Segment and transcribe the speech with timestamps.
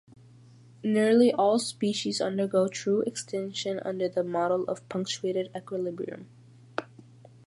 [0.83, 6.27] Nearly all species undergo true extinction under the model of punctuated equilibrium.